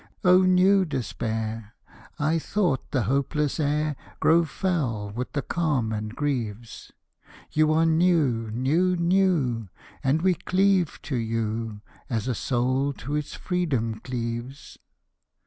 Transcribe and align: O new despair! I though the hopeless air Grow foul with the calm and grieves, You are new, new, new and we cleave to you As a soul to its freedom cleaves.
O 0.23 0.41
new 0.41 0.83
despair! 0.83 1.75
I 2.17 2.41
though 2.55 2.79
the 2.89 3.03
hopeless 3.03 3.59
air 3.59 3.95
Grow 4.19 4.45
foul 4.45 5.11
with 5.11 5.33
the 5.33 5.43
calm 5.43 5.91
and 5.93 6.15
grieves, 6.15 6.91
You 7.51 7.71
are 7.71 7.85
new, 7.85 8.49
new, 8.49 8.95
new 8.95 9.69
and 10.03 10.23
we 10.23 10.33
cleave 10.33 10.99
to 11.03 11.15
you 11.17 11.81
As 12.09 12.27
a 12.27 12.33
soul 12.33 12.93
to 12.93 13.15
its 13.15 13.35
freedom 13.35 13.99
cleaves. 13.99 14.79